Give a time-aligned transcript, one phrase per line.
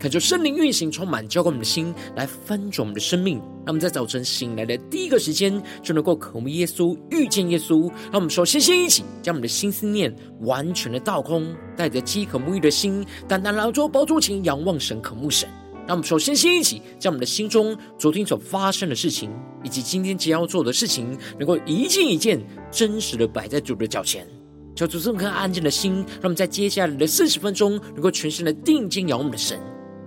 [0.00, 3.36] 恳求圣灵运行，充满浇灌我们的心，来翻转我们的生命。
[3.36, 7.82] 让我们在早晨醒来的第一个时间，就能够渴慕耶稣，遇见耶稣。
[8.04, 10.10] 让我们首先先一起将我们的心思念
[10.40, 15.46] 完全的倒空，带着饥渴沐浴的心，单单来到宝座前仰望神，渴慕神。
[15.86, 19.30] 让我们首先先一起将我们的心中昨天所发生的事情，
[19.62, 24.26] 以及今天即将要做的事情，能够一件一件真实的摆在主的脚前。
[24.74, 29.60] 求主这颗安静的心，让我们在接下来的四十分钟，能够全心的定睛仰望我们的神。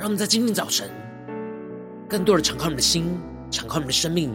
[0.00, 0.90] 让我们在今天早晨，
[2.08, 3.20] 更多的敞开我们的心，
[3.50, 4.34] 敞开我们的生命，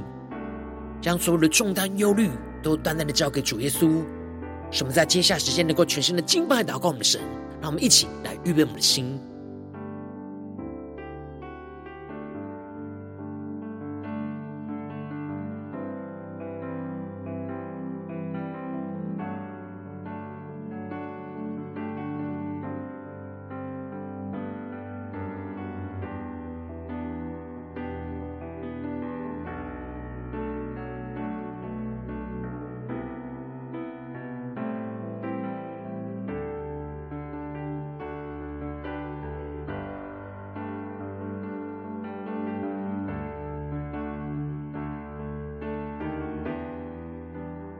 [1.01, 2.29] 将所有的重担、忧虑
[2.61, 4.03] 都单单的交给主耶稣。
[4.69, 7.19] 使我们在接下时间能够全新的敬拜、祷告我们的神。
[7.59, 9.19] 让我们一起来预备我们的心。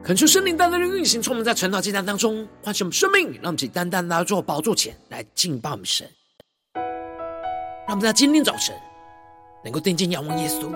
[0.06, 6.08] 恳求圣灵单单的运行，充满在晨祷祭坛当中，唤醒我们生命，让我们单单来到宝座前来敬拜我们神。
[7.88, 8.72] 让我们在今天早晨
[9.64, 10.70] 能够定睛仰望耶稣，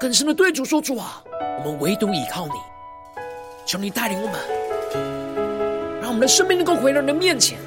[0.00, 1.22] 更深的对主说：“主啊，
[1.58, 2.54] 我们唯独倚靠你，
[3.64, 7.60] 求你带领我们，让我们的生命能够回到你的面前。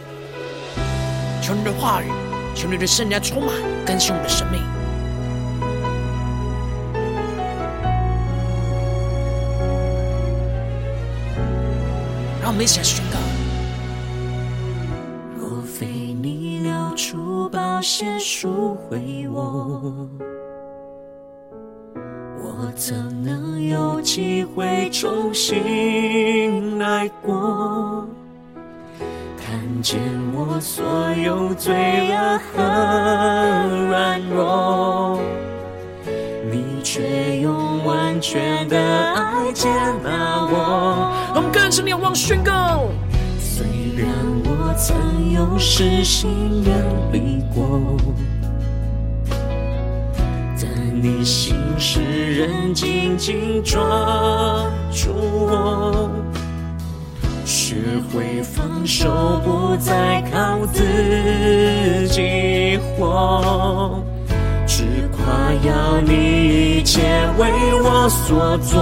[1.41, 2.11] 求你的话语，
[2.53, 3.55] 求你的圣灵充满
[3.85, 4.61] 更新我们的生命。”
[12.45, 13.17] 让我们一起来宣告。
[15.35, 20.07] 若非你流出宝血赎回我，
[22.37, 28.07] 我怎能有机会重新来过？
[29.35, 29.99] 看见
[30.35, 30.85] 我所
[31.15, 31.73] 有罪
[32.11, 32.61] 恶和
[33.89, 35.19] 软弱，
[36.51, 39.67] 你却用完全的爱接
[40.03, 41.14] 纳我。
[41.35, 42.87] 我们更深仰望宣告。
[43.37, 43.65] 虽
[43.97, 44.07] 然
[44.45, 46.73] 我曾有失心远
[47.11, 47.97] 离过，
[50.57, 50.69] 但
[51.01, 51.99] 你心使
[52.35, 53.81] 人紧紧抓
[54.93, 56.09] 住我，
[57.43, 57.75] 学
[58.13, 64.01] 会放手，不再靠自己活，
[64.65, 65.25] 只夸
[65.65, 67.01] 耀你一切
[67.37, 67.51] 为
[67.83, 68.81] 我所做。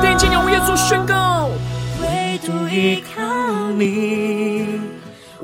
[0.00, 1.48] 定睛仰望耶稣宣告。
[2.78, 4.78] 依靠你，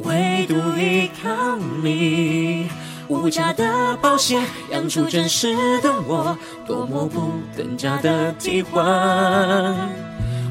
[0.05, 2.69] 唯独依靠你，
[3.09, 4.41] 无价的保险
[4.71, 8.85] 养出真实的我，多么不等价的替换。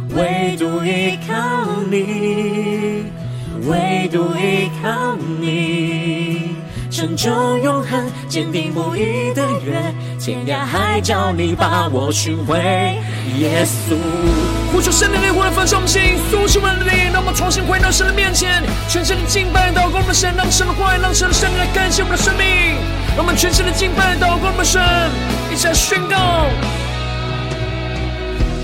[0.09, 3.05] 唯独依靠你，
[3.65, 5.92] 唯独依靠你。
[7.03, 12.57] 成就永恒，坚定不移的约，天涯海角你把我寻回，
[13.39, 13.97] 耶稣。
[14.71, 16.01] 呼求圣灵烈火来焚烧我们心，
[16.31, 22.47] 苏醒我们的灵，让我们重新回到神的面前，全身的敬拜祷告我们的神，让神的话语，让神的圣灵来更新我们的生命，
[23.17, 24.81] 让我们全身的敬拜祷告我们的神，
[25.51, 26.47] 一起来宣告。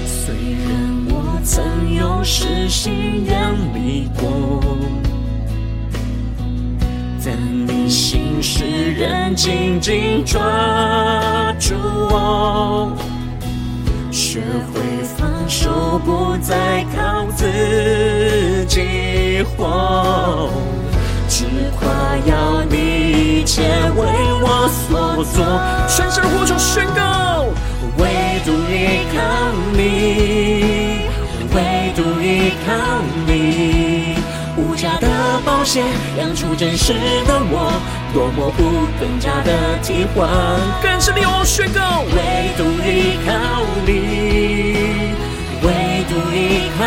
[0.07, 0.31] 虽
[0.63, 0.71] 然
[1.09, 3.35] 我曾有失心远
[3.75, 4.63] 离过。
[8.41, 8.63] 世
[8.93, 10.39] 人紧紧抓
[11.59, 11.75] 住
[12.09, 12.91] 我，
[14.11, 14.39] 学
[14.73, 14.81] 会
[15.17, 20.49] 放手，不再靠自己活，
[21.27, 21.45] 只
[21.79, 21.87] 夸
[22.25, 23.61] 耀你一切
[23.95, 24.05] 为
[24.41, 25.43] 我所做。
[25.87, 27.45] 全身呼求宣告，
[27.97, 28.07] 唯
[28.45, 29.17] 独依靠
[29.73, 31.01] 你，
[31.53, 32.67] 唯独依靠
[33.27, 34.15] 你。
[34.57, 35.07] 无价的
[35.45, 35.85] 保险，
[36.17, 36.93] 养出真实
[37.25, 37.71] 的我，
[38.13, 40.29] 多么不等价的替换。
[40.81, 43.31] 更深的仰望宣告，唯独依靠
[43.85, 45.13] 你，
[45.61, 46.85] 唯独依靠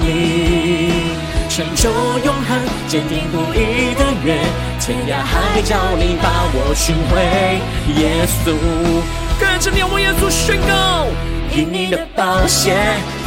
[0.00, 1.16] 你，
[1.48, 1.90] 成就
[2.24, 2.58] 永恒，
[2.88, 4.38] 坚定不移的约，
[4.80, 7.60] 天涯海角你把我寻回，
[8.00, 8.54] 耶稣。
[9.40, 11.06] 更深的仰望耶稣宣告。
[11.54, 12.72] 因你的宝血，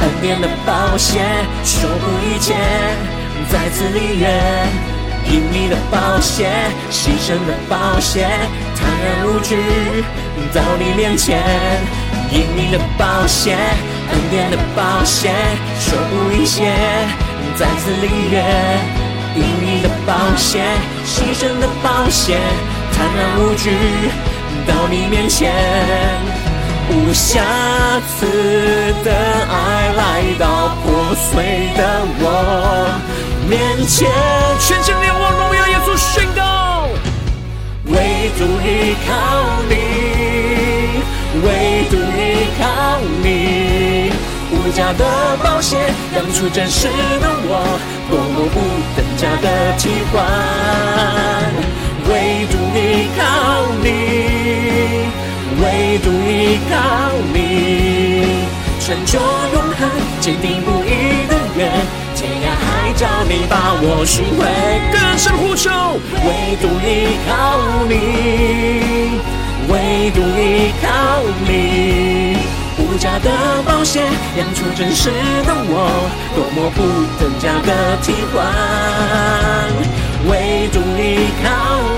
[0.01, 1.19] 恩典的宝血，
[1.63, 2.55] 修补一切，
[3.51, 4.94] 再次立约。
[5.27, 8.29] 因你的保险，牺牲的保险，
[8.75, 9.57] 坦然无惧
[10.53, 11.41] 到你面前。
[12.31, 13.57] 因你的保险，
[14.11, 15.33] 恩典的保险，
[15.79, 16.73] 守护一切，
[17.55, 18.43] 再次立约。
[19.35, 20.65] 因你的保险，
[21.05, 22.39] 牺牲的保险，
[22.93, 23.69] 坦然无惧
[24.67, 25.51] 到你面前。
[26.87, 27.41] 无瑕
[28.07, 32.23] 疵的爱来到破碎的我
[33.47, 34.09] 面前，
[34.59, 36.87] 全心仰望荣耀耶稣宣告，
[37.85, 39.13] 唯独依靠
[39.69, 39.73] 你，
[41.45, 42.63] 唯独依靠
[43.21, 44.11] 你，
[44.51, 45.77] 无价的宝血
[46.15, 48.55] 养出真实的我，多么不
[48.95, 49.47] 等价的
[49.77, 50.13] 替换，
[52.09, 52.11] 唯
[52.49, 53.21] 独依靠
[53.83, 53.85] 你。
[55.57, 55.63] 唯
[55.99, 56.73] 独依靠
[57.33, 57.35] 你，
[58.81, 59.19] 成就
[59.53, 59.89] 永恒，
[60.19, 61.71] 坚定不移的约，
[62.13, 62.45] 天涯
[62.85, 64.45] 海角你把我寻回，
[64.93, 65.71] 更深呼求。
[66.21, 67.57] 唯独依靠
[67.89, 69.17] 你，
[69.73, 70.85] 唯独依靠
[71.47, 72.37] 你，
[72.77, 73.27] 无价的
[73.65, 74.01] 宝血
[74.37, 75.09] 养出真实
[75.47, 75.89] 的我，
[76.35, 76.83] 多么不
[77.19, 78.45] 等价的替换。
[80.29, 81.49] 唯独依靠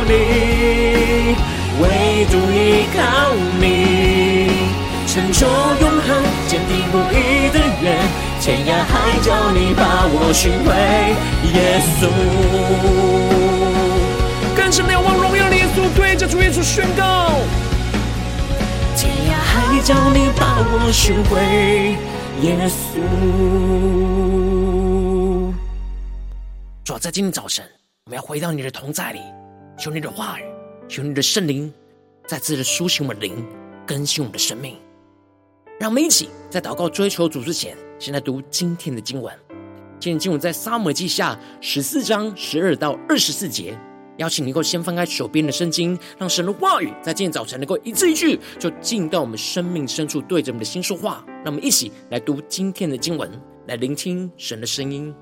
[0.07, 1.35] 你。
[1.81, 4.71] 唯独依靠你，
[5.05, 5.45] 成就，
[8.47, 10.71] 天涯海角你把我寻回，
[11.51, 12.07] 耶稣。
[14.55, 17.31] 更深的仰望荣耀的耶稣，对着主耶稣宣告：
[18.95, 21.97] 天涯海角你把我寻回，
[22.41, 23.03] 耶稣。
[26.85, 27.65] 主啊，在今天早晨，
[28.05, 29.19] 我们要回到你的同在里，
[29.77, 30.43] 求你的话语。
[30.87, 31.69] 求你的圣灵
[32.25, 33.45] 再次的苏醒我们的灵，
[33.85, 34.77] 更新我们的生命。
[35.81, 39.33] 让我们一起在祷告追求主之前，先来读今天的经文。
[39.99, 43.77] 今天经文在撒母记下十四章十二到二十四节。
[44.17, 51.23] 邀请你能够先翻开手边的圣经，让神的话语在今天早晨能够一字一句，就进到我们生命深处，对着我们的心说话。
[51.43, 53.29] 让我们一起来读今天的经文，
[53.67, 55.13] 来聆听神的声音。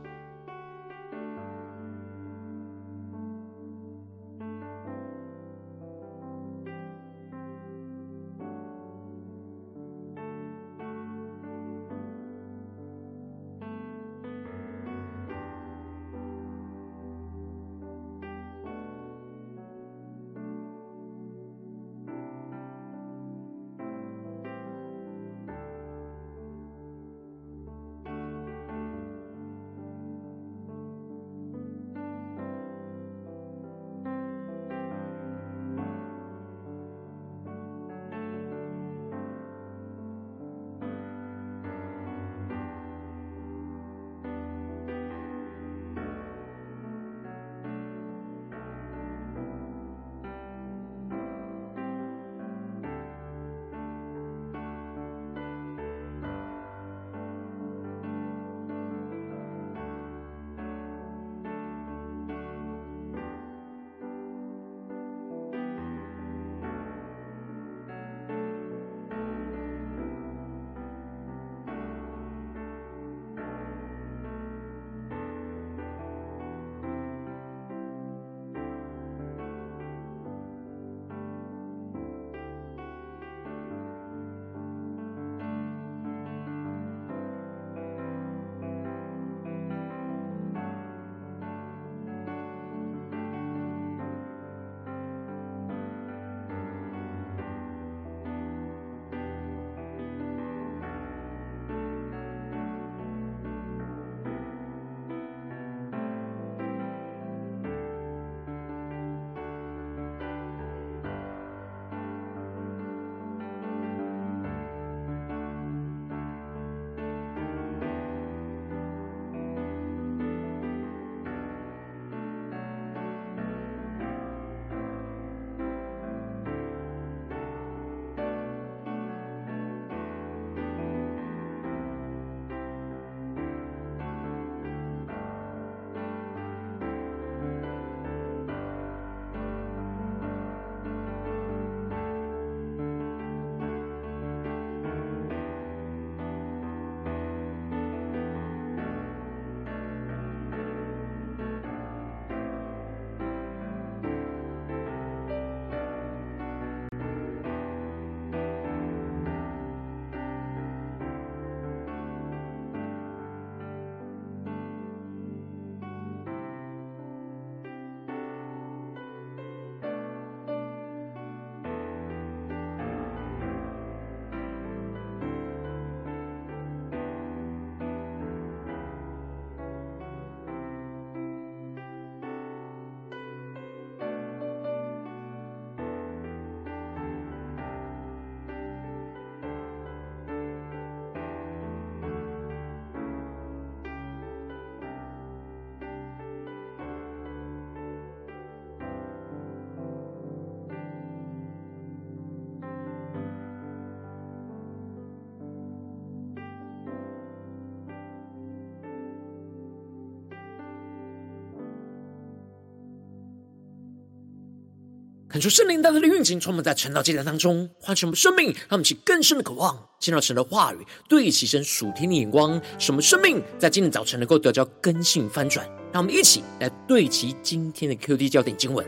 [215.36, 220.78] 看出圣灵大大的运行，充满在晨祷祭坛当中，唤醒我们生命，让我们起更深的渴望，见到神的话语，
[221.10, 225.68] 对齐神属天的眼光，使我们生命在今天早晨能够得到更新翻转。
[225.92, 228.86] 让我们一起来对齐今天的 QD 焦点经文，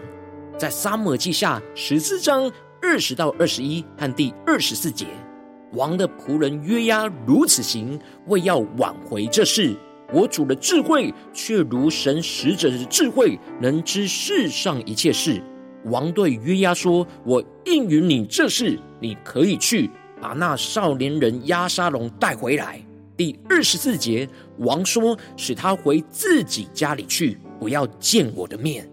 [0.57, 2.49] 在撒母耳记下十四章
[2.81, 5.05] 二十到二十一和第二十四节，
[5.73, 9.75] 王的仆人约押如此行，为要挽回这事。
[10.13, 15.43] 我主的智慧却如神使者的智慧，能知世上一切事。
[15.85, 19.89] 王对约押说：“我应允你这事，你可以去
[20.21, 22.81] 把那少年人押沙龙带回来。”
[23.15, 24.27] 第二十四节，
[24.59, 28.87] 王说：“使他回自己家里去，不要见我的面。”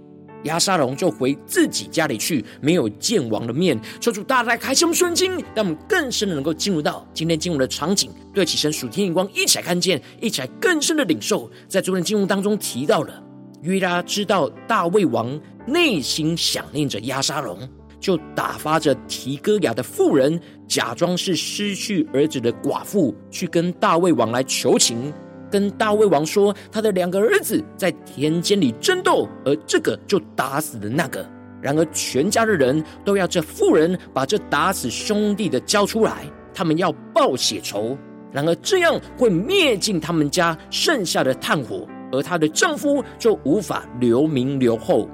[0.44, 3.80] 押沙龙就回自己家里去，没有见王的面。
[3.98, 11.50] 求主大大开启我们圣经，让我们更深的能够进入到今天进入的场景，对起神属天眼光，一起来看见，一起来更深的领受。
[11.66, 13.22] 在昨天经文当中提到了，
[13.62, 17.58] 约押知道大卫王内心想念着押沙龙，
[18.00, 25.12] 就打发着提哥亚的妇人，假装是失去儿子的寡妇，去跟大卫王来求情。
[25.50, 31.24] 跟大卫王说，他的两个儿子在田间里争斗，而这个就打死了那个。
[31.62, 37.96] 然而全家的人都要这妇人把这打死兄弟的交出来，他们要报血仇。
[38.32, 45.08] 然而这样会灭尽他们家剩下的炭火，而她的丈夫就无法留名留后。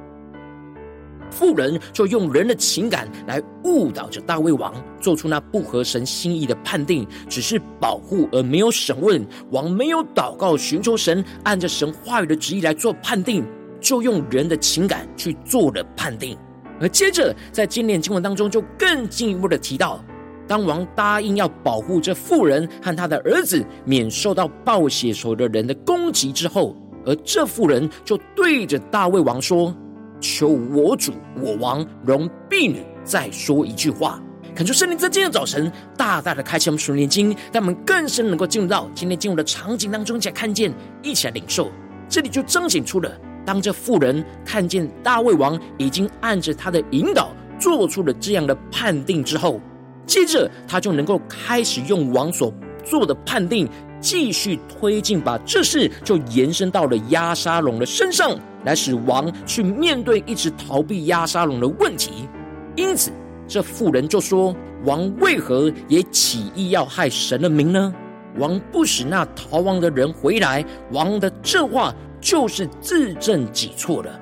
[1.31, 9.25] 妇人就用人的情感来误导着大卫王，做出那不合神心意的判定，只是保护而没有审问。
[9.51, 13.45] 王没有祷告寻求神，按着神话语的旨意来做判定，
[13.81, 16.37] 就用人的情感去做了判定。
[16.81, 20.03] 而接着在今年经文当中，就更进一步的提到，
[20.49, 29.75] 当王答应要保护这妇人和他的儿子免受到暴血仇的人的攻击之后，而这妇人就对着大卫王说。
[30.21, 34.21] 求我主我王容婢女再说一句话，
[34.55, 40.73] 恳求圣灵在今天早晨大大的开启我们属灵眼睛，让我们更深能够进入到今天进入的场景当中，一起来看见，
[41.03, 41.71] 一起来领受。
[42.09, 43.11] 这里就彰显出了，
[43.45, 49.61] 当这妇人看见大卫王已经按着他的引导做出了这样的判定之后，
[50.07, 52.53] 接着他就能够开始用王所
[52.85, 53.69] 做的判定。
[54.01, 62.29] 继续推进，把这事就延伸到了押沙龙的身上，来使王去面对一直逃避押沙龙的问题。
[62.77, 63.11] 因此，
[63.47, 64.55] 这妇人就说
[64.85, 67.93] ：“王为何也起意要害神的名呢？
[68.39, 74.21] 王不使那逃亡的人回来，王的这话就是自证己错了。”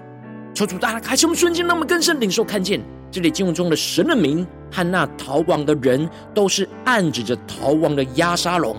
[0.54, 2.80] 求主大家开启我们瞬间，那么更深领受看见
[3.10, 8.76] 这里经文中的神的名和那逃亡的人，都是暗指着逃亡的押沙龙。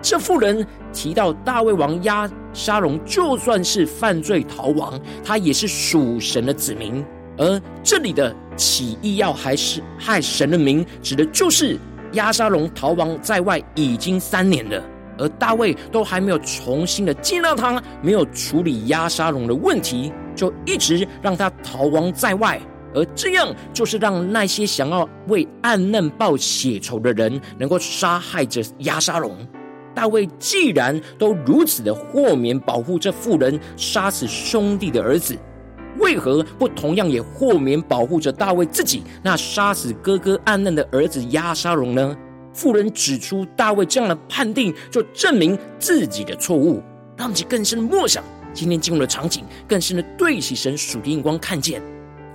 [0.00, 7.04] 这妇人提到大卫王押沙龙，就算是犯罪逃亡，他也是属神的子民。
[7.36, 11.78] 而这里的起意要还是害神的名，指的就是
[12.12, 14.82] 押沙龙逃亡在外已经三年了，
[15.18, 22.60] 而大卫都还没有重新的接纳他，没有处理押沙龙的问题，就一直让他逃亡在外。
[22.94, 29.36] 而这样就是让那些想要为暗嫩报血仇的人，能够杀害着押沙龙。
[29.98, 35.36] 大卫既然都如此的豁免保护这妇人杀死兄弟的儿子，
[35.98, 42.16] 为何不同样也豁免保护着大卫自己那杀死哥哥暗嫩的儿子押沙龙呢？
[42.54, 46.80] 妇人指出大卫这样的判定，就证明自己的错误，
[47.16, 48.22] 让其更深的默想
[48.54, 51.82] 今天进入的场景，更深的对起神属天眼光看见。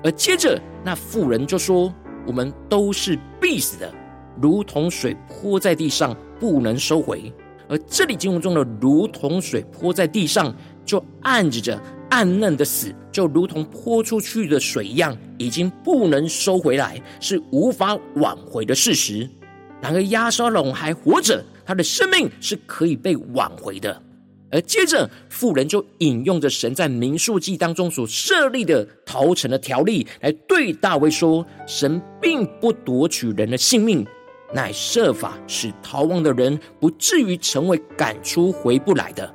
[0.04, 1.94] 而接着那妇人就说
[2.28, 3.90] ：“我们都是必死的，
[4.42, 7.34] 如同水泼在地上，不能收回。”
[7.68, 10.54] 而这里经文中的“如同水泼在地上”，
[10.86, 19.30] 就暗指着暗嫩的死，就如同泼出去的水一样，已经不能收回来，是无法挽回的事实。
[19.82, 24.02] 然而亚沙龙还活着，他的生命是可以被挽回的。
[24.52, 34.06] 而接着妇人就引用着神在民数记当中所设立的逃城的条例，来对大卫说：神并不夺取人的性命。
[34.54, 39.34] 乃设法使逃亡的人不至于成为赶出回不来的。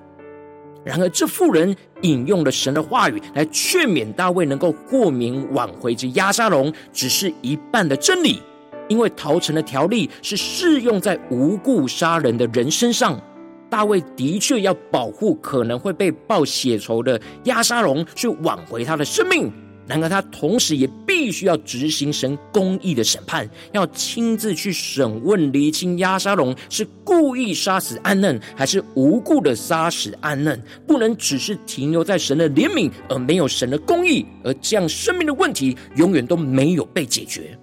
[0.85, 8.41] 然而，这妇人引用了神的话语来劝勉大卫，能够豁免挽回这押沙龙，只是一半的真理。
[8.89, 13.21] 因为逃城的条例是适用在无故杀人的人身上。
[13.69, 19.53] 大卫的确要保护可能会被报血仇的押沙龙，去挽回他的生命。
[19.88, 37.59] 然而他同时也必须要执行神公义的审判，要亲自去审问厘清押沙龙是故意杀死安嫩，还是无故的杀死安嫩，不能只是停留在神的怜悯，而没有神的公义，而这样生命的问题永远都没有被解决。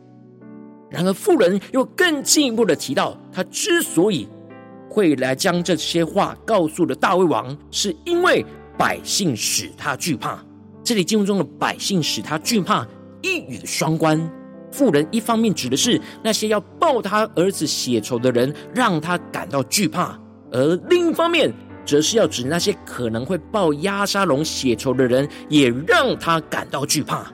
[0.90, 4.28] 然而富人又更进一步的提到，他之所以
[4.90, 8.46] 会来将这些话告诉了大卫王，是因为
[8.78, 10.45] 百姓使他惧怕。
[10.86, 12.86] 这里经文中的百姓使他惧怕，
[13.24, 14.22] 一语双关。
[14.72, 20.16] 妇人一方面指的是那些要报他儿子血仇的人，让他感到惧怕；
[20.52, 21.52] 而另一方面，
[21.84, 27.26] 则是要指那些可能会报押沙龙血仇的人，也让他感到惧怕。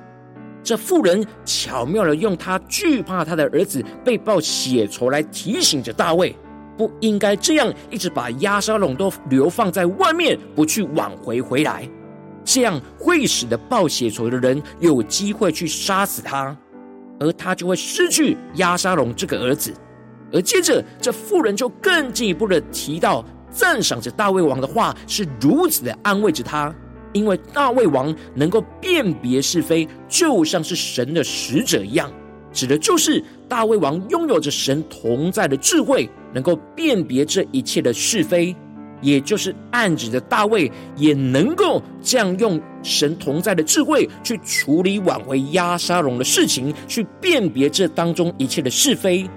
[0.63, 6.34] 这妇人巧妙的用他惧怕他的儿子被报血仇来提醒着大卫，
[6.78, 11.86] 不应该这样一直把押沙龙都流放在外面，不去挽回回来。
[12.43, 16.56] 这样会使得报血仇的人有机会去杀死他，
[17.19, 19.73] 而他就会失去亚沙龙这个儿子。
[20.34, 26.73] 而接着，这妇人就更进一步的提到，赞赏着大卫王的话是如此的安慰着他，
[27.12, 32.10] 因为大卫王能够辨别是非，就像是神的使者一样，
[32.54, 38.56] 指的就是大卫王拥有着神同在的智慧，能够辨别这一切的是非。
[39.02, 49.30] 也就是暗指的大卫也能够这样用神同在的智慧去处理挽回押沙龙的事情，去辨别这当中一切的是非。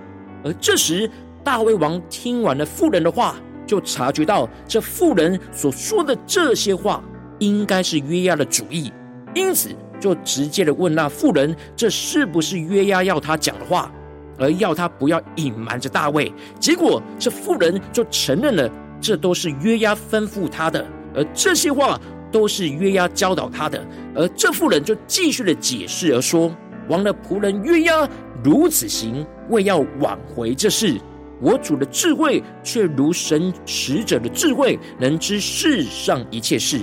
[0.44, 1.10] 而这时，
[1.42, 7.02] 大卫王听完了妇人的话，就察觉到这妇人所说的这些话
[7.38, 8.92] 应该是约押的主意，
[9.34, 13.90] 因此就直接的问那妇人：这是不是约押要他讲的话，
[14.38, 16.30] 而要他不要隐瞒着大卫？
[16.60, 18.70] 结果这妇人就承认了。
[19.04, 20.82] 这都是约押吩咐他的，
[21.14, 22.00] 而这些话
[22.32, 23.86] 都是约押教导他的。
[24.14, 26.50] 而这妇人就继续的解释而说
[26.88, 28.08] ：“王的仆人约押
[28.42, 30.98] 如此行，为要挽回这事。
[31.38, 36.80] 我主的智慧却如神使者的智慧，能知世上一切事。”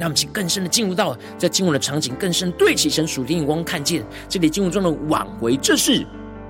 [0.00, 6.04] 那么，请更深的进入到在经文的场景，更深对齐神属天眼光，看见这里经文中的挽回这事，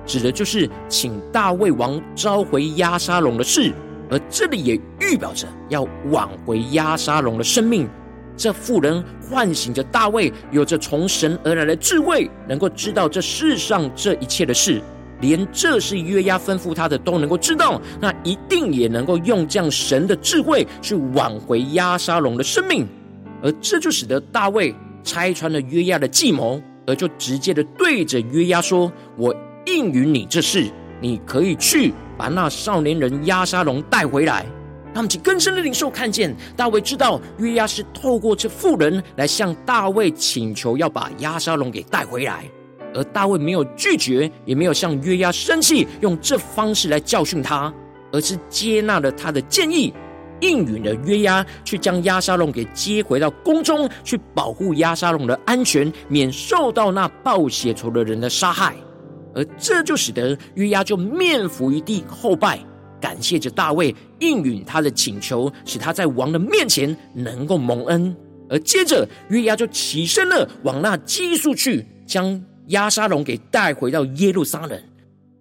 [0.07, 3.71] 指的就是请大卫王召回押沙龙的事。
[4.09, 7.87] 而这里也预表着要挽回押沙龙的生命。
[8.35, 14.81] 这妇人唤醒着大卫，有着从神而来的智慧，能够知道这世上这一切的事，
[15.19, 22.87] 连这是约押吩咐他的都能够知道，那一定也能够用这样神的智慧去挽回押沙龙的生命。
[23.43, 30.65] 而这就使得大卫拆穿了约押的计谋，而就直接的对着约押说：“我应允你这事，
[31.01, 34.45] 你可以去。”把那少年人押沙龙带回来，
[34.93, 42.43] 他们就更深的领受看见大卫知道约押是透过这妇人来向大卫请求要把押沙龙给带回来，
[42.93, 47.73] 而大卫没有拒绝，也没有向约押生气，用这方式来教训他，
[48.11, 49.93] 而是接纳了他的建议，
[50.41, 58.75] 应允了约押去将押沙龙给接回到宫中，去保护押沙龙的安全，免受到那报血仇的人的杀害。
[59.35, 62.59] 而这就使得约押就面伏于地后拜，
[62.99, 68.15] 感谢着大卫应允他的请求，使他在王的面前能够蒙恩。
[68.49, 74.81] 而接着约押就起身了，往那基述去，将押沙龙给带回到耶路撒冷。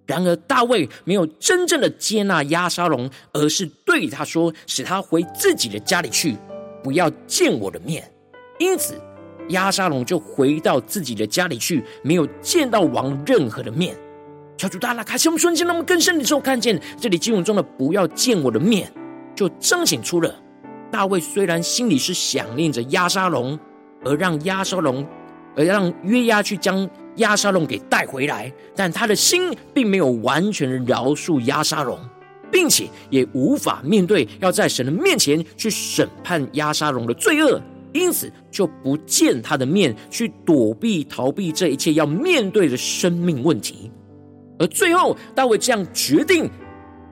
[0.06, 6.36] 然而大卫没有真正的接纳押沙龙，而是对他说：“使他回自己的家里去，
[6.82, 8.10] 不要见我的面。”
[8.58, 8.94] 因此。
[9.48, 13.96] 押沙龙就回到自己的家里去，没有见到王任何的面。
[14.56, 18.92] 求主大拉开启我们瞬间，那么更深的时候看见这里经文中的“不要见我的面”，
[19.34, 20.34] 就彰显出了
[20.90, 23.56] 大卫虽然心里是想念着押沙龙，
[24.04, 25.06] 而让押沙龙，
[25.54, 31.96] 而让约押去将押沙龙给带回来，但他的心并没有完全的饶恕押沙龙，
[32.50, 37.60] 并且也无法面对要在神的面前去审判押沙龙的罪恶。
[37.92, 43.90] 因此，就不见他的面，去躲避、逃避这一切要面对的生命问题。
[44.58, 46.48] 而最后，大卫这样决定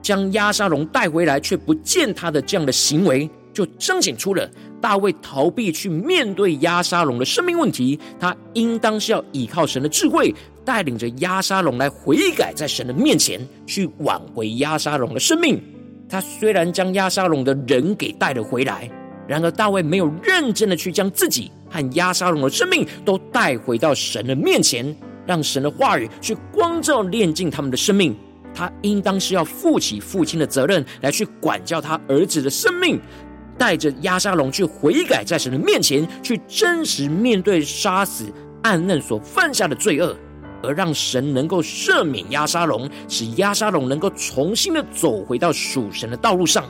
[0.01, 4.49] 将押沙龙带回来，却不见他的这样的行为，就彰显出了
[4.81, 7.99] 大卫逃避去面对押沙龙的生命问题。
[8.19, 10.33] 他应当是要依靠神的智慧，
[10.65, 15.59] 带领着押沙龙来悔改，在神的面前去挽回押沙龙的生命。
[16.09, 18.89] 他虽然将押沙龙的人给带了回来。
[19.27, 28.15] 然而，大卫没有认真的去将自己和押沙龙的生命都带回到神的面前，让神的话语去光照、炼净他们的生命。
[28.55, 32.99] 他应当是要负起父亲的责任，来去管教他儿子的生命，
[33.57, 38.25] 带着押沙龙去悔改，在神的面前去真实面对杀死
[38.63, 40.15] 暗嫩所犯下的罪恶，
[40.63, 46.65] 而让神能够赦免押沙龙，使押沙龙能够重新的走回到属神的道路上，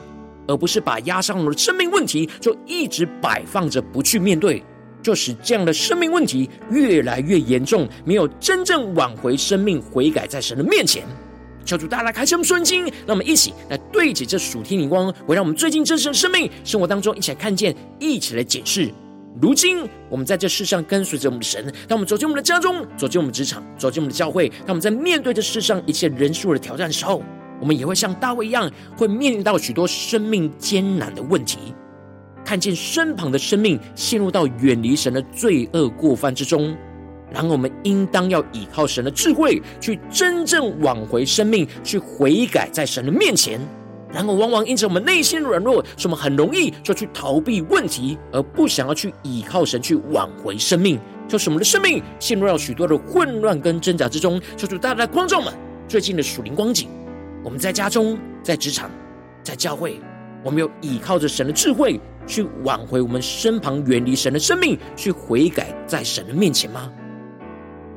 [0.47, 4.63] 而不是把押沙龙的生命问题就一直摆放着不去面对，
[5.03, 11.03] 就使这样的生命问题越来越严重，没有真正挽回生命悔改在神的面前。
[11.65, 18.89] 求主大家开启我们顺经，让我们一起来对齐这属天灵光，围绕我们最近真实的生命生活当中，一起来看见，一起来解释。
[19.41, 27.21] 如今我们在这世上跟随着我们的神，当我们走进我们的家中，走进我们职场，走进我们的教会，当我们在面对这世上一切人数的挑战的时候，
[27.59, 31.73] 我们也会像大卫一样，会面临到许多生命艰难的问题，
[32.45, 36.75] 看见身旁的生命陷入到远离神的罪恶过犯之中。
[37.29, 43.59] 然后我们应当要依靠神的智慧，去真正挽回生命，去悔改在神的面前。
[44.13, 54.41] 然后往往因着我们内心软弱，所以我们很容易就去逃避问题，而不想要去依靠神去挽回生命，就是我们的生命陷入到许多的混乱跟挣扎之中。
[54.55, 55.53] 求主大大的光照们
[55.89, 56.87] 最近的属灵光景，
[57.47, 58.91] 我们在家中、在职场、
[59.41, 60.01] 在教会，
[60.43, 66.91] 我们有依靠着神的智慧去挽回我们身旁远离神的生命，去悔改在神的面前吗？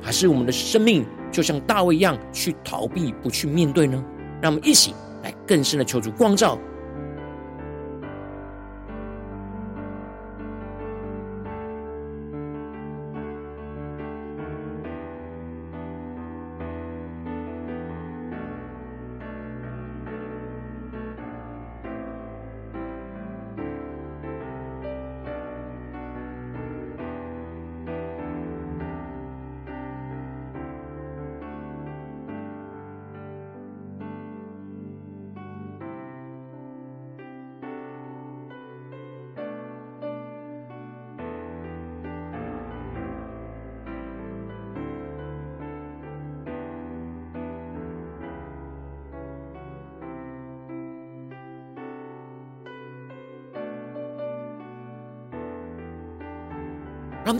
[0.01, 4.01] 还是我们的生命就像大卫一样去逃避，不去面对呢？
[4.41, 6.57] 让我们一起来更深的求主光照。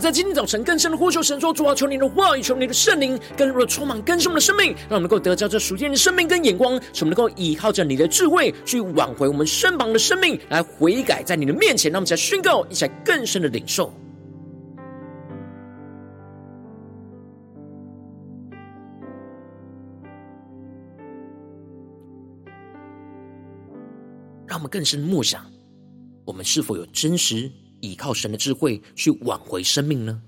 [0.02, 11.92] 在今天早晨更深的呼求神说：主啊，求你的话语，求你的圣灵更多的充满更深的生命，让我们能够得着这属天的生命跟眼光，使我们能够依靠着你的智慧去挽回我们身旁的生命，来悔改在你的面前。
[11.92, 13.94] 让我们一起来宣告，一起来更深的领受。
[24.48, 25.46] 让我们更深的默想，
[26.24, 27.48] 我们是否有真实
[27.82, 30.22] 依靠神的智慧去挽回生命呢？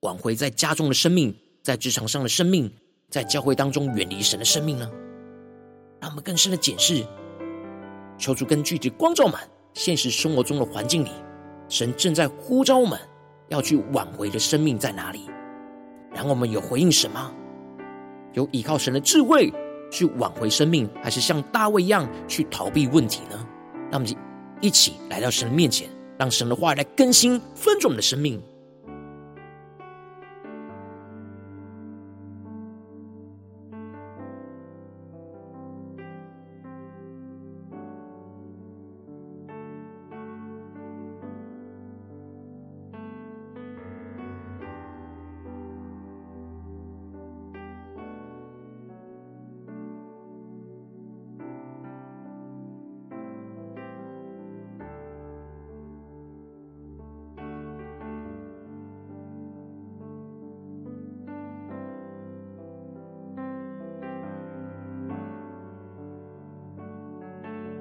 [0.00, 2.70] 挽回在家中的生命，在职场上的生命，
[3.08, 4.90] 在教会当中远离神的生命呢？
[6.00, 7.06] 让我们更深的检视，
[8.18, 11.10] 求主更具体光照满现实生活中的环境里，
[11.68, 12.98] 神正在呼召我们
[13.48, 15.30] 要去挽回的生命在哪里？
[16.12, 17.32] 然后我们有回应什么？
[18.32, 19.52] 有依靠神的智慧
[19.92, 23.46] 去挽回生命，还是像大卫一样去逃避问题呢？
[23.92, 24.16] 让我们
[24.60, 25.88] 一起来到神的面前。
[26.18, 28.42] 让神的话语来更新、翻转我们的生命。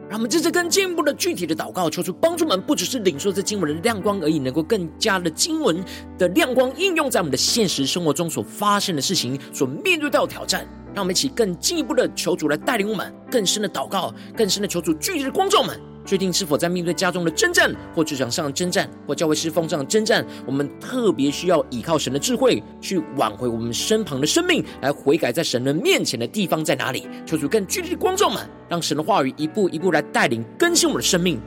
[0.07, 5.83] 让我们这次更进一步的具体的祷告，求主帮助我们，不只是领受这经文的亮光而已，能够更加的经文
[6.17, 10.67] 的亮光应用在我们的现实生活中所发生的事情，所面对到的挑战。
[10.93, 15.77] 让我们一起更进一步的求主来带领我们更深的祷告，更深的求主具体的光照们。
[16.05, 27.07] 决定是否在面对家中的征战，或职场上的征战，或教会侍奉上的征战，我们特别需要依靠神的智慧，去挽回我们身旁的生命，来悔改在神的面前的地方在哪里？
[27.25, 31.39] 求主更具体的光照们，让神的话语一步一步来带领更新我们的生命。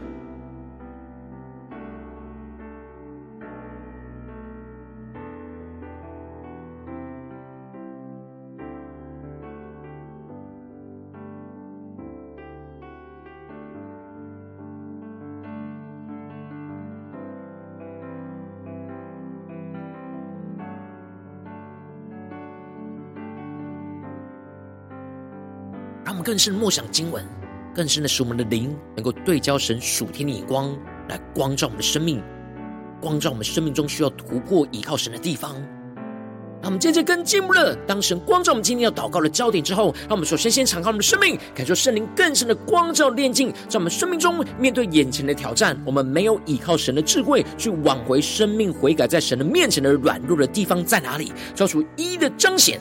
[26.28, 27.24] 更深默想经文，
[27.74, 30.76] 更深的使我们的灵能够对焦神属天的眼光，
[31.08, 32.22] 来光照我们的生命，
[33.00, 35.56] 光照我们生命中需要突破、依靠神的地方。
[36.60, 51.32] 那我们接着跟进一步了，当神光照我们今天要祷告的焦点之后，让我们首先先敞开我们的生命，感受圣灵更深的光照炼净，在我们生命中面对眼前的挑战，我们没有依靠神的智慧去挽回生命悔改在神的面前的软弱的地方在哪里？
[51.54, 52.78] 求主一一的彰显，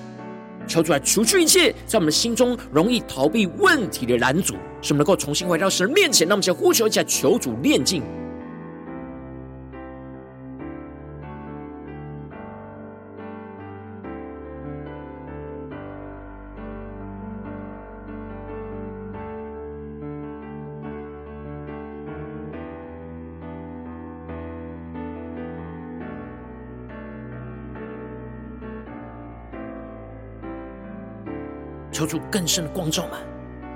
[0.68, 6.28] 求主来除去一切在我们心中容易逃避问题的拦阻，使我们能够重新回到神面前。
[6.28, 8.04] 那我们先呼求一下，求主炼净。
[31.98, 33.18] 求出更深的光照吗，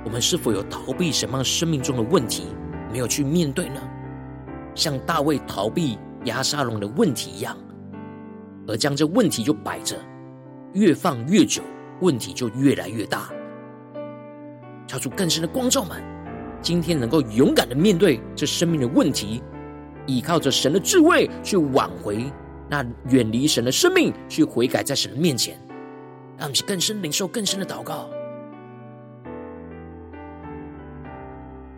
[0.05, 2.43] 我们是否有逃避什么样生命中的问题，
[2.91, 3.81] 没有去面对呢？
[4.75, 7.57] 像大卫逃避押沙龙的问题一样，
[8.67, 9.95] 而将这问题就摆着，
[10.73, 11.63] 越放越久，
[12.01, 13.27] 问题就越来越大。
[14.85, 15.99] 求出更深的光照们，
[16.61, 19.41] 今天能够勇敢的面对这生命的问题，
[20.05, 22.31] 依靠着神的智慧去挽回
[22.69, 25.59] 那远离神的生命，去悔改在神的面前。
[26.41, 28.09] 让我们更深领受更深的祷告，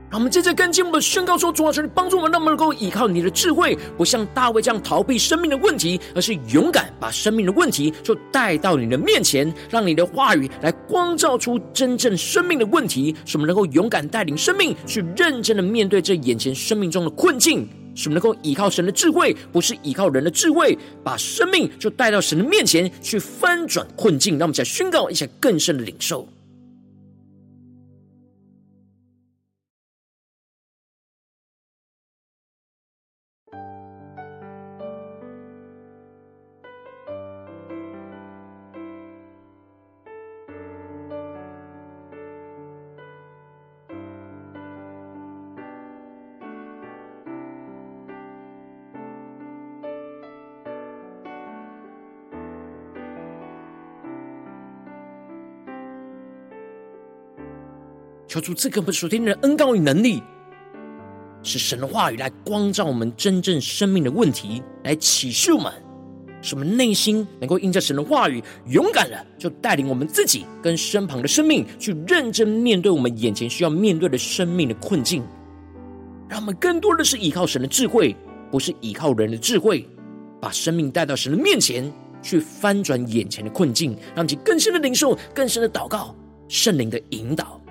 [0.09, 17.67] 让我们接着跟进我们宣告说：主啊，求你帮助我们，让我们能够依靠你的智慧，不像大卫这样逃避生命的问题，而是勇敢把生命的问题就带到你的面前，让你的话语来光照出真正生命的问题，使我们能够勇敢带领生命去认真的面对这眼前生命中的困境。
[17.95, 24.37] 使我们能够依靠神的智慧，不是依靠人的智慧，把生命就带到神的面前去翻转困境。
[24.39, 26.27] 让我们再宣告一下更深的领受。
[58.33, 60.23] 求主赐给我们属天的恩膏与能力，
[61.43, 65.71] 是神的话语来光照我们真正生命的问题，来启示我们，
[66.41, 75.21] 使我们内心能够因着神的话语，勇敢的就带领我们自己跟身旁的生命，去认真面对我们眼前需要面对的生命的困境。
[76.27, 78.15] 让我们更多的是依靠神的智慧，
[78.49, 79.87] 不是依靠人的智慧，
[80.41, 81.93] 把生命带到神的面前，
[82.23, 86.15] 去翻转眼前的困境，让我们去更深的领受、更深的祷告，
[86.47, 87.62] 圣灵的引导。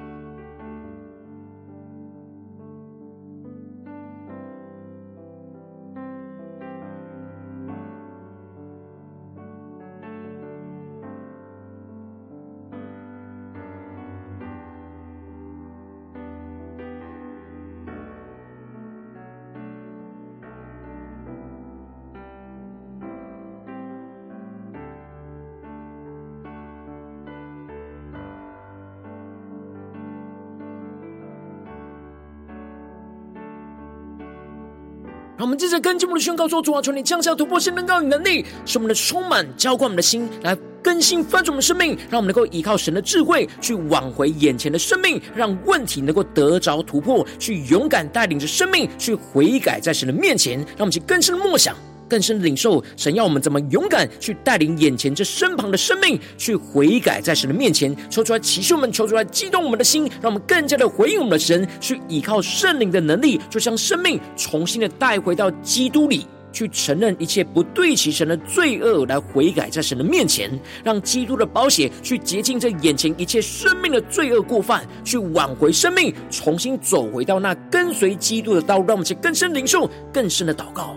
[35.42, 51.74] 我们接着跟进我们的宣告说：主啊，求你降下突破性能高与能力，使我们的充满浇灌我们的心，来更新翻转我们的生命，让我们能够依靠神的智慧去挽回眼前的生命，让问题能够得着突破，去勇敢带领着生命去悔改在神的面前，让我们去更深的默想。
[52.12, 70.50] 更深的领受，神要我们怎么勇敢去带领眼前这身旁的生命去悔改，在神的面前求出来启示我们，求出来激动我们的心，让我们更加的回应我们的神，去依靠圣灵的能力，就将生命重新的带回到基督里，去承认一切不对齐神的罪恶，来悔改在神的面前，
[70.84, 80.94] 让基督的宝血去洁净这眼前一切生命的罪恶过犯，去挽回生命，重新走回到那跟随基督的道路，让我们去更深领受，更深的祷告。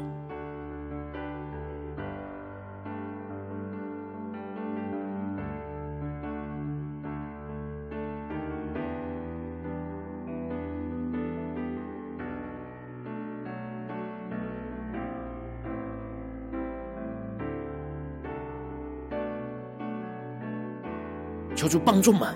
[21.65, 22.29] 求主帮助们，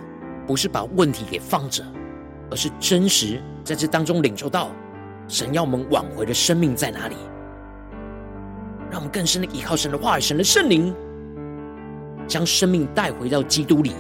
[0.48, 1.84] 不是把问题给放着，
[2.50, 4.72] 而是真实在这当中领受到
[5.28, 7.16] 神要我们挽回的生命在哪里。
[8.90, 10.92] 让我们更深的依靠神的话语、神的圣灵，
[12.28, 13.94] 将生命带回到基督里，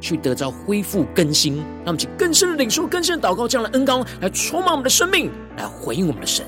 [0.00, 1.58] 去得到恢复更新。
[1.84, 6.44] 让我们去更深的领受、更深的祷告，这样的恩膏来充满我们的生命，来回应我们的神。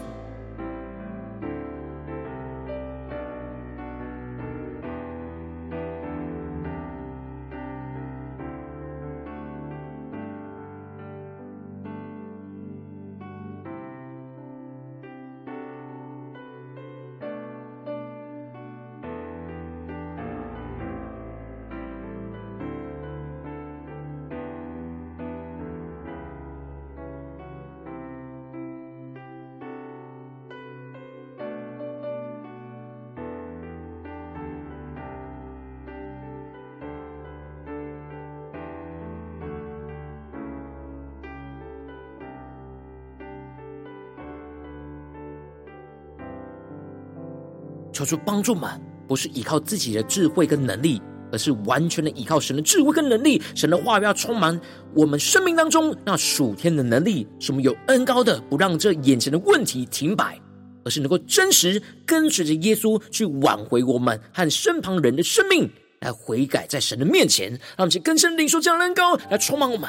[48.00, 48.70] 求主帮助们，
[49.06, 53.40] 不是依靠自己的智慧跟能力，而是完全的依靠神的智慧跟能力。
[53.54, 54.58] 神的话语要充满
[54.94, 60.40] 我们生命当中那属天的能力，使我们有恩膏的，不让这眼前的问题停摆，
[60.84, 69.88] 而是能够真实跟随着耶稣去挽回我们和身旁人的生命，来悔改在神的面前，让我们去更深领受这样的恩膏来充满我们。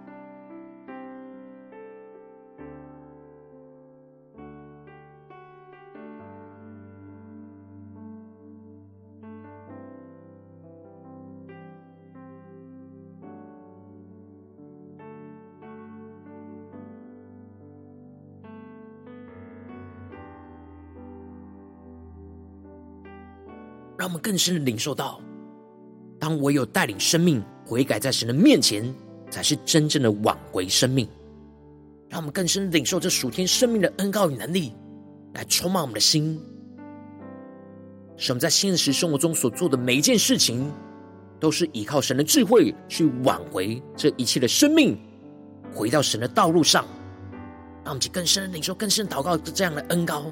[24.01, 25.21] 让我们更深的领受到，
[26.19, 28.91] 当唯有带领生命悔改在神的面前，
[29.29, 31.07] 才是真正的挽回生命。
[32.09, 34.73] 让我们更深的领受这属天生命的恩膏与能力，
[35.35, 36.41] 来充满我们的心，
[38.17, 40.71] 使我们在现实生活中所做的每一件事情，
[41.39, 44.97] 都是依靠神的智慧去挽回这一切的生命，
[45.75, 46.83] 回到神的道路上。
[47.83, 50.25] 让我们去更深的领受、更深祷告这样的恩膏。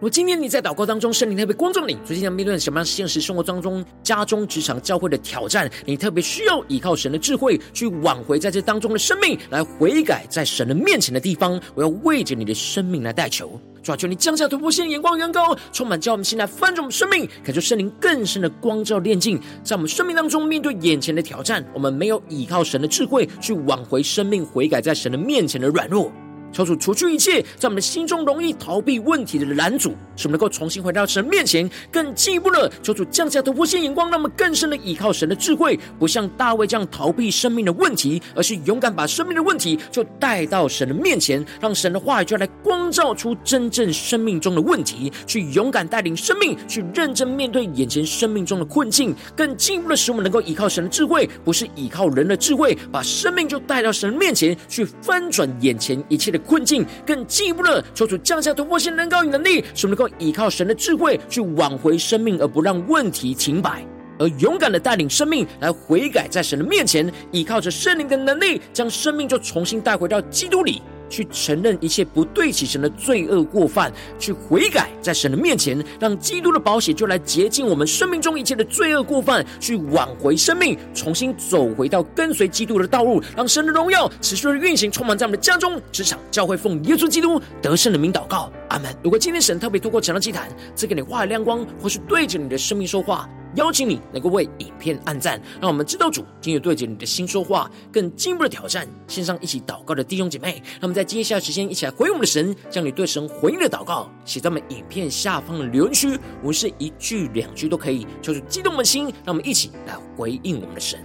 [0.00, 5.70] 如今天你在祷告当中，圣灵特别光照你，最近要面对什么样现实生活当中、家中、职场、教会的挑战？
[5.84, 11.60] 你特别需要依靠神的智慧去挽回在这当中的生命，来悔改在神的面前的地方。
[11.74, 26.10] 我要为着你的生命来代求，主啊，求你降下突破性眼光，远高，充满叫我们心来翻转我们生命，感受圣灵更深的光照炼净，在我们生命当中面对眼前的挑战，我们没有依靠神的智慧去挽回生命，悔改在神的面前的软弱。
[26.52, 31.68] 求主除去一切在我们心中容易逃避问题的拦阻，使我们能够重新回到神面前。
[31.90, 49.14] 更进一步的，求主降下突破性眼光，让我们更深的依靠神的智慧，不像大卫这样逃避生命的问题，而是勇敢把生命的问题就带到神的面前，让神的话语就来光照出真正生命中的问题，去勇敢带领生命去认真面对眼前生命中的困境。
[49.36, 63.84] 更进一步的，使我们能够依靠神的智慧，不是依靠人的智慧，把生命就带到神的面前去翻转眼前一切的困境，更进一步的求主降下突破性能高与能力，使我们能够依靠神的智慧去挽回生命，而不让问题停摆，
[64.18, 70.82] 而勇敢的带领生命来悔改，在神的面前，依靠着圣灵的能力，将生命就重新带回到基督里。
[71.10, 88.94] 去承认一切不对起神的罪恶过犯，去悔改，在神的面前，让基督的宝血就来洁净我们生命中一切的罪恶过犯，去挽回生命，重新走回到跟随基督的道路，让神的荣耀持续的运行，充满在我们的家中、职场、教会，奉耶稣基督得胜的名祷告，阿门。
[89.02, 93.28] 如果今天神特别透过这样的祭坛，赐给你话语亮光，或是对着你的生命说话。
[93.56, 98.86] 邀请你能够为影片按赞，让我们知道主今日对着你的心说话，更进一步的挑战。
[99.08, 111.00] 线上一起祷告的弟兄姐妹，那么在接下来时间一起来回应我们的神，将你对神回应的祷告写在我们影片下方的留言区，无论是一句两句都可以，就是激动我们的心，让我们一起来回应我们的神。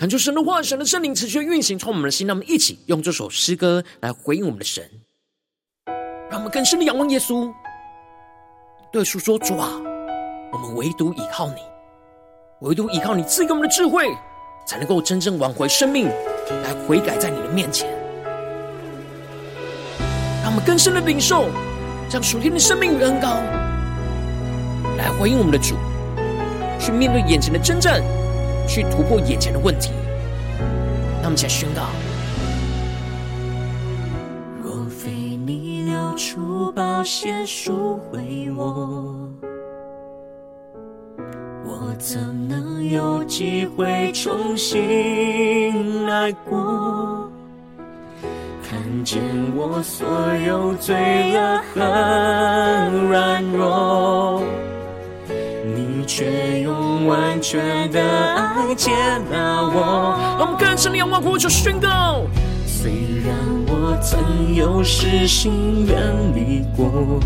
[0.00, 2.26] 恳求神的话，神的圣灵持续运行，从我们的心。
[2.26, 4.82] 让我们一起用这首诗歌来回应我们的神，
[6.30, 7.52] 让我们更深的仰望耶稣，
[8.90, 9.68] 对主说：“主啊，
[10.54, 11.60] 我们唯独依靠你，
[12.60, 14.08] 唯独依靠你赐给我们的智慧，
[14.66, 17.86] 才能够真正挽回生命，来悔改在你的面前。”
[20.42, 21.50] 让我们更深的领受，
[22.08, 23.28] 将属天的生命与恩膏
[24.96, 25.76] 来回应我们的主，
[26.80, 28.02] 去面对眼前的征战。
[28.70, 29.90] 去突破眼前的问题，
[31.20, 31.82] 那么，起来宣告：
[34.62, 35.10] 若非
[35.44, 39.28] 你流出宝血赎回我，
[41.64, 47.28] 我怎能有机会重新来过？
[48.62, 49.20] 看见
[49.56, 50.06] 我所
[50.46, 50.94] 有罪
[51.34, 51.80] 恶和
[53.08, 54.44] 软弱，
[56.12, 58.00] 却用完全的
[58.34, 58.90] 爱接
[59.30, 60.36] 纳我。
[60.40, 62.22] 我们更深的仰望呼求宣告。
[62.66, 62.90] 虽
[63.24, 63.32] 然
[63.68, 65.96] 我曾有失心远
[66.34, 67.20] 离过，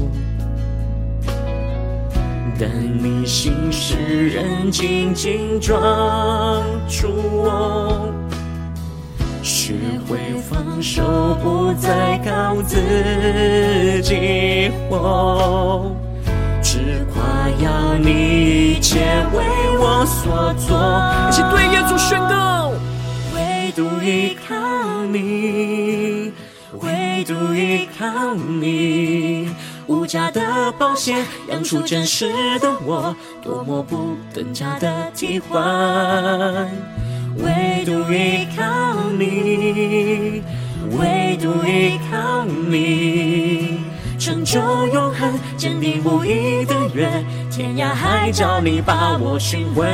[2.60, 2.68] 但
[3.02, 3.96] 你心使
[4.28, 5.78] 人紧紧抓
[6.86, 8.12] 住我。
[9.42, 9.72] 学
[10.06, 11.02] 会放手，
[11.42, 12.76] 不再靠自
[14.02, 15.90] 己活，
[16.62, 17.03] 只
[17.44, 19.00] 夸耀你一切
[19.34, 19.44] 为
[19.78, 20.78] 我所做。
[21.28, 22.72] 一起对耶稣宣告：
[23.34, 24.54] 唯独依靠
[25.04, 26.32] 你，
[26.80, 29.50] 唯独依靠你，
[29.86, 35.62] 无价的保险养出真实的我，多么不等价的替换。
[37.36, 38.64] 唯独依靠
[39.18, 40.42] 你，
[40.98, 43.63] 唯独依靠你，
[44.24, 47.06] 成就永恒，坚定不移的约，
[47.50, 49.84] 天涯海角你把我寻回。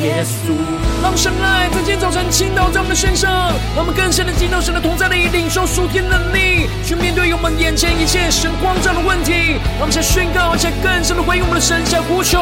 [0.00, 0.54] 耶稣，
[1.02, 3.30] 让神爱在今天早晨倾倒在我们的身上，
[3.76, 9.60] 让我们更深的进到神的同在里，领受属天能力，去面对我们眼前一切神光照的问题。
[9.76, 12.40] 让我们先宣告，且更深的回应我们的神，向呼求。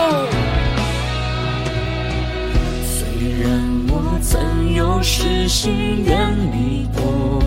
[4.22, 6.14] 曾有失心远
[6.52, 7.42] 离过，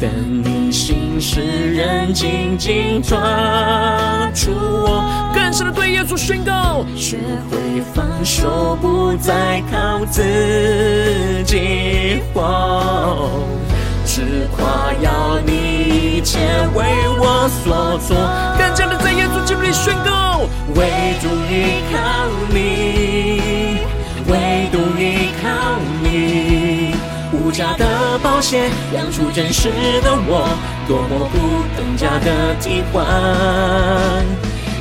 [0.00, 0.08] 但
[0.44, 3.18] 你心事人紧紧抓
[4.32, 5.32] 住我。
[5.34, 7.18] 更深的对耶稣宣告，学
[7.50, 10.22] 会放手，不再靠自
[11.44, 13.28] 己活，
[14.06, 15.52] 只夸耀你
[16.16, 16.38] 一切
[16.74, 16.84] 为
[17.18, 18.16] 我所做。
[18.56, 20.42] 更加的在耶稣基督里宣告，
[20.76, 20.86] 唯
[21.20, 21.98] 独依靠
[22.54, 23.80] 你。
[24.30, 25.48] 唯独依靠
[25.97, 25.97] 你，
[27.48, 29.70] 无价的宝血养出真实
[30.02, 30.46] 的我，
[30.86, 33.02] 多么不等价的替换。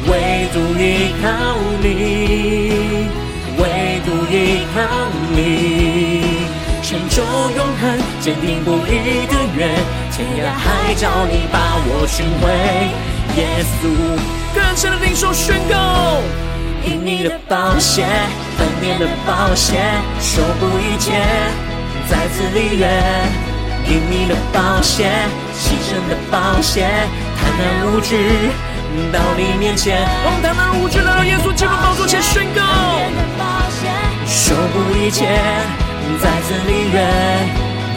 [0.09, 3.07] 唯独依靠你，
[3.57, 4.84] 唯独依靠
[5.32, 6.43] 你，
[6.84, 7.24] 成就
[7.55, 9.70] 永恒，坚定不移的约，
[10.11, 12.51] 天涯海角你把我寻回。
[13.38, 13.88] 耶稣，
[14.53, 16.22] 更深的领受宣告。
[16.86, 19.78] 因你的宝血，恩典的宝血，
[20.20, 21.13] 守护一切，
[22.10, 22.88] 再次立约。
[23.89, 25.10] 因你的宝血，
[25.55, 26.86] 牺牲的宝血，
[27.39, 28.51] 坦然无惧
[29.14, 30.05] 到你面前。
[30.26, 32.62] 我们坦然无惧来到耶稣基督宝座前宣告。
[34.26, 35.26] 守护，一切，
[36.22, 36.97] 再次立约。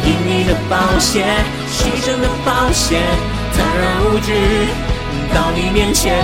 [0.02, 1.26] 因你的宝血，
[1.68, 3.00] 牺牲的宝血，
[3.52, 4.32] 坦然无惧
[5.34, 6.14] 到你面前。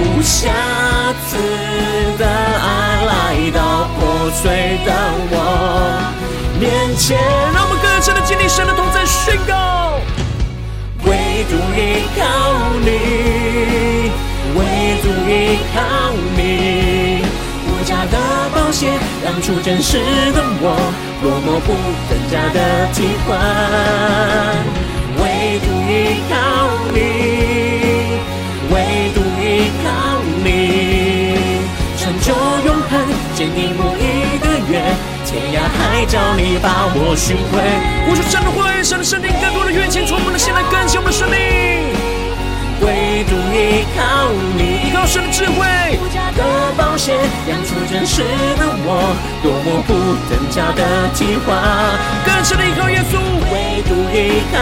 [0.00, 0.48] 无瑕
[1.28, 1.36] 疵
[2.18, 4.90] 的爱来到破碎的
[5.30, 5.34] 我
[6.60, 7.18] 面前，
[7.54, 9.98] 让我们更深的经历神的同在，宣告：
[11.06, 12.20] 唯独依靠
[12.84, 14.12] 你，
[14.54, 14.60] 唯
[15.00, 15.80] 独依靠
[16.36, 17.24] 你，
[17.64, 18.18] 无价的
[18.54, 18.92] 宝血
[19.24, 19.96] 养出真实
[20.34, 20.76] 的我，
[21.22, 21.72] 多么不
[22.10, 23.28] 等价的替换，
[25.16, 26.36] 唯独依靠
[26.92, 28.20] 你，
[28.70, 28.76] 唯
[29.14, 29.18] 独。
[29.42, 29.88] 依靠
[30.44, 30.46] 你，
[31.96, 32.28] 成就
[32.66, 32.92] 永恒，
[33.34, 34.72] 坚定不移的约，
[35.30, 37.62] 天涯海角你把我寻回。
[38.04, 41.38] 呼求神的会，神的圣灵，更多的愿景充满了现在，更新我们的生命。
[42.82, 44.26] 唯独依靠
[44.58, 45.62] 你，依靠神的智慧，
[46.02, 46.42] 无价的
[46.74, 47.14] 宝血
[47.46, 48.26] 养出真实
[48.58, 49.94] 的我，多么不
[50.26, 50.82] 等价的
[51.14, 51.54] 计划。
[52.26, 53.14] 更深的依靠耶稣，
[53.54, 54.58] 唯独依靠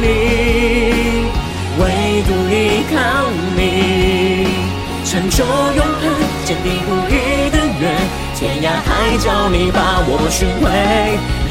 [0.00, 1.28] 你，
[1.76, 4.64] 唯独依靠你。
[5.04, 6.08] 成就永恒，
[6.46, 7.92] 坚定不移的约，
[8.36, 10.68] 天涯海角你把我寻回，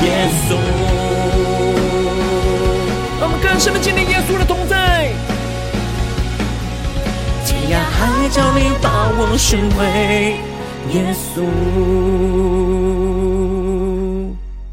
[0.05, 0.53] 耶稣。
[3.19, 4.38] 让我们更深的经历耶稣。
[4.38, 5.11] 的同在。
[7.43, 10.38] 天涯海角你把我寻回，
[10.93, 11.41] 耶稣。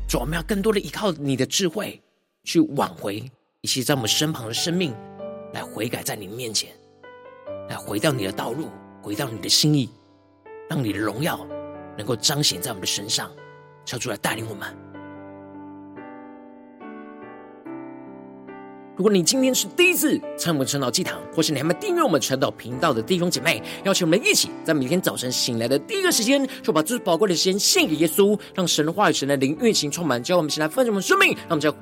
[0.07, 1.99] 主，我们要更多的依靠你的智慧，
[2.45, 3.25] 去挽回
[3.63, 4.95] 一些在我们身旁的生命，
[5.55, 6.69] 来悔改在你面前。
[7.71, 8.69] 来回到你的道路，
[9.01, 9.89] 回到你的心意，
[10.69, 11.41] 让你的荣耀
[11.97, 13.31] 能够彰显在我们的身上，
[13.85, 14.69] 求主来带领我们。
[18.95, 31.73] 如果你今天是第一次参与我们晨祷祭坛，或是你还没订阅我们晨祷频道的弟兄姐妹，邀请我们一起在每天早晨醒来的第一个时间，就把最宝贵的时间献给耶稣，让神的话语、神的灵运行充满，教我们一起来分享我们生命，让我们在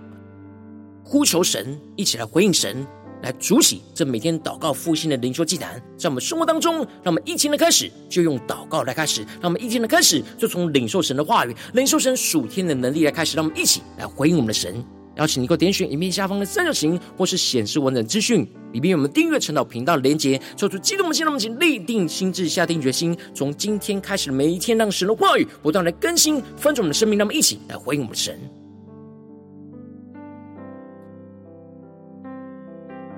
[1.05, 2.87] 呼求神，一起来回应神。
[3.23, 14.83] 来主起这每天祷告复兴的灵修祭坛，在我们生活当中，让我们一天的开始就用祷告来开始，让我们一天的开始就从领受神的话语、领受神属天的能力来开始，让我们一起来回应我们的神。
[15.17, 28.39] 邀请你给我点选影片下方的三角形，或是显示完整资讯里面有我们订阅陈导频道的连结，抽出激动的心，让我们请立定心志，下定决心，从今天开始的每一天，让神的话语不断来更新翻转我们的生命，让我们一起来回应我们的神。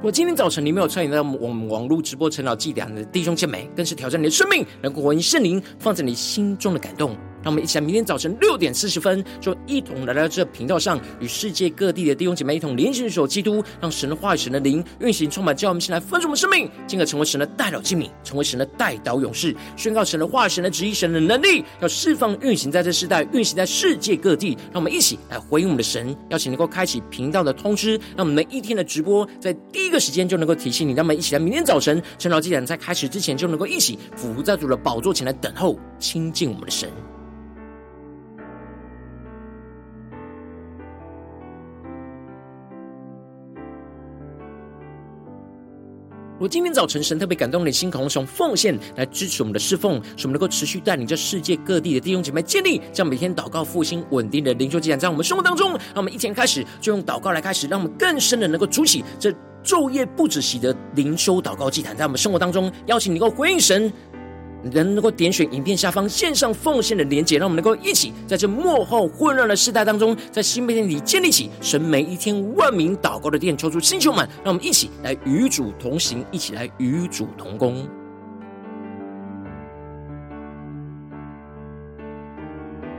[0.04, 7.16] 我今天早晨你没有参与到我们网络直播陈老祭坛的弟兄姐妹，更是挑战你的生命，能够回应圣灵放在你心中的感动。
[7.42, 24.56] 让我们一起来，明天早晨六点四十分，就一同来到这频道上，与世界各地的弟兄姐妹一同联结，守基督，让神的话语、神的灵运行，充满，叫我们先来分盛我们生命，进而成为神的代祷器皿，成为神的代祷勇士，宣告神的话、神的旨意、神的能力，要释放运行在这世代，运行在世界各地。
[24.72, 30.92] 让我们一起来回应我们的神，邀请能够开启频道的通知，让我们每一天的直播在第一个时间就能够提醒你。
[30.92, 36.88] 让我们一起来，明天早晨陈老祭坛在开始之前，就能够一起俯伏在主的宝座前来等候亲近我们的神。
[46.42, 59.32] 我今天早晨神特别感动你的心，渴望用奉献来支持我们的侍奉，使我们能够持续带领着世界各地的弟兄姐妹建立这样每天祷告复兴稳定的灵修祭坛，在我们生活当中，让我们一天开始就用祷告来开始，让我们更深的能够筑起这
[59.62, 63.92] 昼夜不止息的灵修祷告祭坛，在我们生活当中，邀请你能够回应神。
[64.70, 77.88] 人能够点选影片下方线上奉献的连结，让我们能够一起在这幕后混乱的世代当中，在新媒体里建立起神每一天万名祷告的殿，抽出星球们，让我们一起来与主同行，一起来与主同工。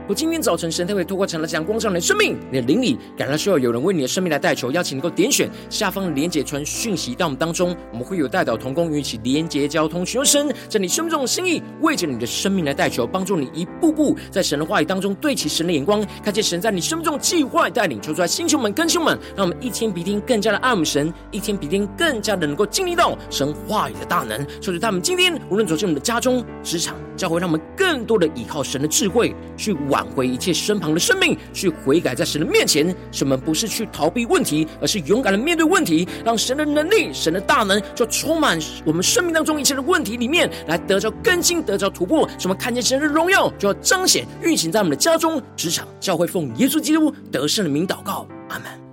[0.06, 24.46] 我今天早晨，神特别透过成了讲光照你的生命，你的灵里感到需要有人为你的生命来代求，邀请能够点选下方的连结传讯息到我们当中，我们会有代祷同工与你一起连结交通，寻求神在你生命中的心意，为着你的生命来代求，帮助你一步步在神的话语当中对齐神的眼光，看见神在你生命中计划带领，求出来星球们、更新们，让我们一天比一天更加的爱慕神，一天比一天更加的能够经历到神话语的大能。
[24.60, 29.74] 求主他们今天无论走进我们的家中、职场、教会，让我们更多的依靠神的智慧去。
[29.94, 32.92] 挽回一切身旁的生命，去悔改在神的面前。
[33.12, 42.28] 什么不是去逃避问题，而是勇敢的面对问题，让神的能力、神的大能就充满我们生命当中一切的问题里面，来得着更新、得着突破。
[42.40, 48.83] 什么看见神的荣耀，就要彰显运行在我们的家中、职场、教会，奉耶稣基督得胜的名祷告，阿门。